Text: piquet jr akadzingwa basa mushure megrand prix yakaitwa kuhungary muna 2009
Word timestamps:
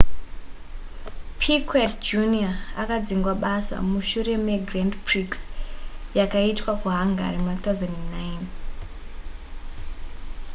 piquet 1.41 1.91
jr 2.07 2.53
akadzingwa 2.81 3.33
basa 3.43 3.75
mushure 3.91 4.35
megrand 4.47 4.93
prix 5.07 5.31
yakaitwa 6.17 6.71
kuhungary 6.81 7.37
muna 7.43 7.55
2009 7.55 8.45